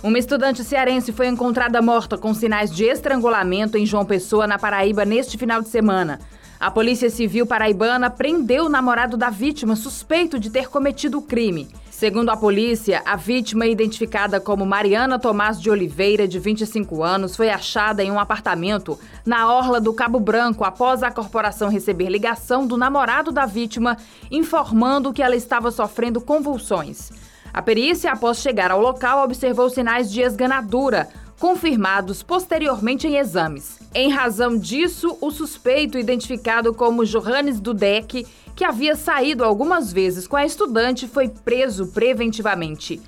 Uma 0.00 0.18
estudante 0.18 0.62
cearense 0.62 1.12
foi 1.12 1.26
encontrada 1.26 1.82
morta 1.82 2.16
com 2.16 2.32
sinais 2.32 2.70
de 2.70 2.84
estrangulamento 2.84 3.76
em 3.76 3.84
João 3.84 4.04
Pessoa, 4.04 4.46
na 4.46 4.56
Paraíba, 4.56 5.04
neste 5.04 5.36
final 5.36 5.60
de 5.60 5.68
semana. 5.68 6.20
A 6.60 6.70
Polícia 6.70 7.10
Civil 7.10 7.44
paraibana 7.44 8.08
prendeu 8.08 8.66
o 8.66 8.68
namorado 8.68 9.16
da 9.16 9.28
vítima 9.28 9.74
suspeito 9.74 10.38
de 10.38 10.50
ter 10.50 10.68
cometido 10.68 11.18
o 11.18 11.22
crime. 11.22 11.68
Segundo 11.90 12.30
a 12.30 12.36
polícia, 12.36 13.02
a 13.04 13.16
vítima, 13.16 13.66
identificada 13.66 14.40
como 14.40 14.64
Mariana 14.64 15.18
Tomás 15.18 15.60
de 15.60 15.68
Oliveira, 15.68 16.28
de 16.28 16.38
25 16.38 17.02
anos, 17.02 17.34
foi 17.34 17.50
achada 17.50 18.02
em 18.02 18.10
um 18.10 18.20
apartamento 18.20 18.96
na 19.26 19.52
orla 19.52 19.80
do 19.80 19.92
Cabo 19.92 20.20
Branco 20.20 20.64
após 20.64 21.02
a 21.02 21.10
corporação 21.10 21.68
receber 21.68 22.08
ligação 22.08 22.68
do 22.68 22.76
namorado 22.76 23.32
da 23.32 23.46
vítima 23.46 23.96
informando 24.30 25.12
que 25.12 25.22
ela 25.22 25.34
estava 25.34 25.72
sofrendo 25.72 26.20
convulsões. 26.20 27.10
A 27.52 27.62
perícia, 27.62 28.12
após 28.12 28.38
chegar 28.38 28.70
ao 28.70 28.80
local, 28.80 29.24
observou 29.24 29.70
sinais 29.70 30.10
de 30.10 30.20
esganadura, 30.20 31.08
confirmados 31.38 32.22
posteriormente 32.22 33.06
em 33.06 33.16
exames. 33.16 33.78
Em 33.94 34.10
razão 34.10 34.56
disso, 34.56 35.16
o 35.20 35.30
suspeito, 35.30 35.98
identificado 35.98 36.74
como 36.74 37.04
Johannes 37.04 37.60
Dudek, 37.60 38.26
que 38.54 38.64
havia 38.64 38.96
saído 38.96 39.44
algumas 39.44 39.92
vezes 39.92 40.26
com 40.26 40.36
a 40.36 40.44
estudante, 40.44 41.06
foi 41.06 41.28
preso 41.28 41.86
preventivamente. 41.88 43.00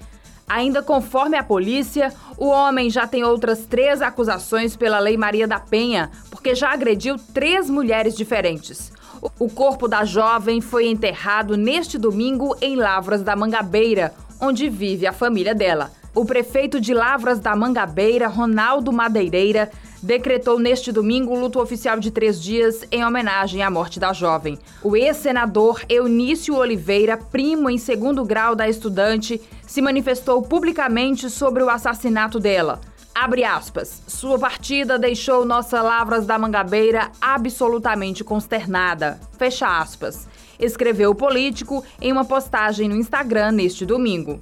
Ainda 0.49 0.83
conforme 0.83 1.37
a 1.37 1.45
polícia, 1.45 2.13
o 2.37 2.47
homem 2.47 2.91
já 2.91 3.07
tem 3.07 3.23
outras 3.23 3.67
três 3.67 4.03
acusações 4.03 4.75
pela 4.75 4.99
Lei 4.99 5.17
Maria 5.17 5.47
da 5.47 5.61
Penha, 5.61 6.11
porque 6.31 6.55
já 6.55 6.73
agrediu 6.73 7.17
três 7.33 7.71
mulheres 7.71 8.17
diferentes. 8.17 8.93
O 9.39 9.49
corpo 9.49 9.87
da 9.87 10.05
jovem 10.05 10.61
foi 10.61 10.89
enterrado 10.89 11.57
neste 11.57 11.99
domingo 11.99 12.57
em 12.61 12.75
Lavras 12.75 13.23
da 13.23 13.37
Mangabeira, 13.37 14.15
onde 14.41 14.69
vive 14.69 15.07
a 15.07 15.13
família 15.13 15.55
dela. 15.55 15.91
O 16.15 16.25
prefeito 16.25 16.81
de 16.81 16.93
Lavras 16.93 17.39
da 17.39 17.55
Mangabeira, 17.55 18.27
Ronaldo 18.27 18.93
Madeireira, 18.93 19.71
decretou 20.03 20.59
neste 20.59 20.91
domingo 20.91 21.39
luto 21.39 21.61
oficial 21.61 22.01
de 22.01 22.11
três 22.11 22.43
dias 22.43 22.85
em 22.91 23.05
homenagem 23.05 23.63
à 23.63 23.71
morte 23.71 24.01
da 24.01 24.13
jovem. 24.13 24.59
O 24.83 24.97
ex-senador 24.97 25.83
Eunício 25.89 26.57
Oliveira, 26.57 27.17
primo 27.17 27.71
em 27.71 27.79
segundo 27.79 28.25
grau 28.25 28.57
da 28.57 28.69
estudante, 28.69 29.41
se 29.67 29.81
manifestou 29.81 30.43
publicamente 30.43 31.31
sobre 31.31 31.63
o 31.63 31.69
assassinato 31.69 32.41
dela. 32.41 32.81
Abre 33.15 33.45
aspas. 33.45 34.03
Sua 34.07 34.39
partida 34.39 34.99
deixou 34.99 35.45
nossa 35.45 35.83
Lavras 35.83 36.27
da 36.27 36.39
Mangabeira 36.39 37.11
absolutamente 37.21 38.25
consternada. 38.25 39.21
Fecha 39.39 39.67
aspas 39.79 40.29
escreveu 40.61 41.11
o 41.11 41.15
político 41.15 41.85
em 42.01 42.13
uma 42.13 42.25
postagem 42.25 42.89
no 42.89 42.97
Instagram 42.97 43.53
neste 43.53 43.87
domingo. 43.87 44.39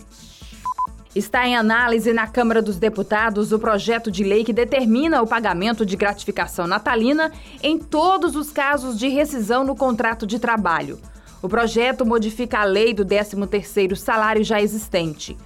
Está 1.14 1.46
em 1.46 1.56
análise 1.56 2.12
na 2.12 2.26
Câmara 2.26 2.60
dos 2.60 2.76
Deputados 2.76 3.50
o 3.50 3.58
projeto 3.58 4.10
de 4.10 4.22
lei 4.22 4.44
que 4.44 4.52
determina 4.52 5.22
o 5.22 5.26
pagamento 5.26 5.86
de 5.86 5.96
gratificação 5.96 6.66
natalina 6.66 7.32
em 7.62 7.78
todos 7.78 8.36
os 8.36 8.50
casos 8.52 8.98
de 8.98 9.08
rescisão 9.08 9.64
no 9.64 9.74
contrato 9.74 10.26
de 10.26 10.38
trabalho. 10.38 10.98
O 11.40 11.48
projeto 11.48 12.04
modifica 12.04 12.60
a 12.60 12.64
lei 12.64 12.92
do 12.92 13.04
13º 13.06 13.96
salário 13.96 14.44
já 14.44 14.60
existente. 14.60 15.36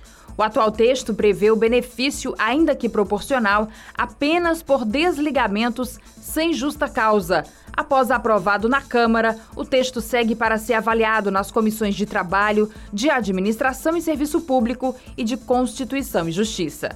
O 0.43 0.45
atual 0.45 0.73
texto 0.73 1.15
prevê 1.15 1.53
o 1.53 1.57
benefício, 1.57 2.35
ainda 2.37 2.75
que 2.75 2.89
proporcional, 2.89 3.69
apenas 3.97 4.61
por 4.61 4.85
desligamentos 4.85 6.01
sem 6.21 6.53
justa 6.53 6.89
causa, 6.89 7.45
Após 7.75 8.11
aprovado 8.11 8.69
na 8.69 8.83
Câmara, 8.83 9.39
o 9.57 9.65
texto 9.65 10.03
segue 10.03 10.35
para 10.35 10.59
ser 10.59 10.75
avaliado 10.75 11.31
nas 11.31 11.51
comissões 11.51 11.95
de 11.95 12.05
Trabalho, 12.05 12.71
de 12.93 13.09
Administração 13.09 13.97
e 13.97 14.03
Serviço 14.03 14.43
Público 14.43 14.95
e 15.17 15.25
de 15.25 15.39
Constituição 15.39 16.29
e 16.29 16.33
Justiça. 16.33 16.91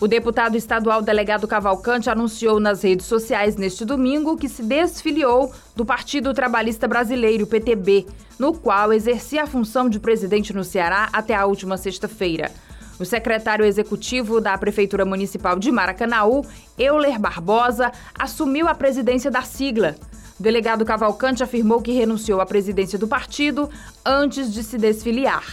O 0.00 0.08
deputado 0.08 0.56
estadual 0.56 1.00
delegado 1.00 1.46
Cavalcante 1.46 2.10
anunciou 2.10 2.58
nas 2.58 2.82
redes 2.82 3.06
sociais 3.06 3.56
neste 3.56 3.84
domingo 3.84 4.36
que 4.36 4.48
se 4.48 4.62
desfiliou 4.62 5.52
do 5.76 5.86
Partido 5.86 6.34
Trabalhista 6.34 6.88
Brasileiro, 6.88 7.46
PTB, 7.46 8.04
no 8.36 8.52
qual 8.52 8.92
exercia 8.92 9.44
a 9.44 9.46
função 9.46 9.88
de 9.88 10.00
presidente 10.00 10.52
no 10.52 10.64
Ceará 10.64 11.08
até 11.12 11.34
a 11.34 11.46
última 11.46 11.76
sexta-feira. 11.76 12.50
O 12.98 13.04
secretário 13.04 13.64
executivo 13.64 14.40
da 14.40 14.58
Prefeitura 14.58 15.04
Municipal 15.04 15.58
de 15.58 15.70
Maracanaú, 15.70 16.44
Euler 16.76 17.18
Barbosa, 17.18 17.92
assumiu 18.18 18.68
a 18.68 18.74
presidência 18.74 19.30
da 19.30 19.42
sigla. 19.42 19.94
O 20.38 20.42
delegado 20.42 20.84
Cavalcante 20.84 21.42
afirmou 21.42 21.80
que 21.80 21.92
renunciou 21.92 22.40
à 22.40 22.46
presidência 22.46 22.98
do 22.98 23.06
partido 23.06 23.70
antes 24.04 24.52
de 24.52 24.64
se 24.64 24.76
desfiliar. 24.76 25.44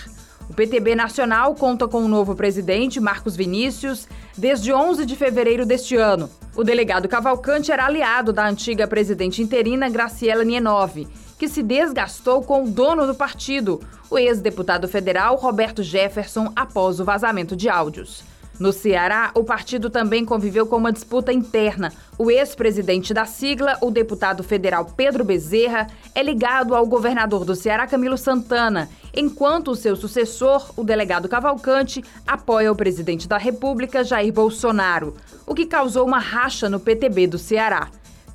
O 0.51 0.53
PTB 0.53 0.95
Nacional 0.95 1.55
conta 1.55 1.87
com 1.87 2.01
um 2.01 2.09
novo 2.09 2.35
presidente, 2.35 2.99
Marcos 2.99 3.37
Vinícius, 3.37 4.05
desde 4.37 4.73
11 4.73 5.05
de 5.05 5.15
fevereiro 5.15 5.65
deste 5.65 5.95
ano. 5.95 6.29
O 6.57 6.61
delegado 6.61 7.07
Cavalcante 7.07 7.71
era 7.71 7.85
aliado 7.85 8.33
da 8.33 8.45
antiga 8.45 8.85
presidente 8.85 9.41
interina 9.41 9.87
Graciela 9.87 10.43
Nienove 10.43 11.07
que 11.39 11.47
se 11.47 11.63
desgastou 11.63 12.43
com 12.43 12.65
o 12.65 12.69
dono 12.69 13.07
do 13.07 13.15
partido, 13.15 13.79
o 14.11 14.19
ex-deputado 14.19 14.87
federal 14.87 15.37
Roberto 15.37 15.81
Jefferson, 15.81 16.51
após 16.53 16.99
o 16.99 17.05
vazamento 17.05 17.55
de 17.55 17.67
áudios. 17.67 18.21
No 18.61 18.71
Ceará, 18.71 19.31
o 19.33 19.43
partido 19.43 19.89
também 19.89 20.23
conviveu 20.23 20.67
com 20.67 20.75
uma 20.75 20.91
disputa 20.91 21.33
interna. 21.33 21.91
O 22.15 22.29
ex-presidente 22.29 23.11
da 23.11 23.25
sigla, 23.25 23.75
o 23.81 23.89
deputado 23.89 24.43
federal 24.43 24.85
Pedro 24.85 25.23
Bezerra, 25.23 25.87
é 26.13 26.21
ligado 26.21 26.75
ao 26.75 26.85
governador 26.85 27.43
do 27.43 27.55
Ceará, 27.55 27.87
Camilo 27.87 28.19
Santana, 28.19 28.87
enquanto 29.13 29.71
o 29.71 29.75
seu 29.75 29.95
sucessor, 29.95 30.71
o 30.77 30.83
delegado 30.83 31.29
Cavalcante, 31.29 32.03
apoia 32.25 32.71
o 32.71 32.75
presidente 32.75 33.27
da 33.27 33.37
República, 33.37 34.03
Jair 34.03 34.33
Bolsonaro, 34.33 35.15
o 35.45 35.55
que 35.55 35.65
causou 35.65 36.05
uma 36.05 36.19
racha 36.19 36.69
no 36.69 36.79
PTB 36.79 37.27
do 37.27 37.37
Ceará. 37.37 37.89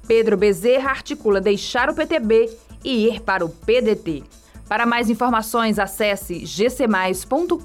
Pedro 0.06 0.37
Bezerra 0.37 0.91
articula 0.91 1.41
deixar 1.41 1.91
o 1.91 1.94
PTB 1.94 2.50
e 2.84 3.09
ir 3.09 3.20
para 3.20 3.44
o 3.44 3.48
PDT. 3.48 4.22
Para 4.69 4.87
mais 4.87 5.09
informações, 5.09 5.78
acesse 5.78 6.44
gcmais.com.br. 6.44 7.56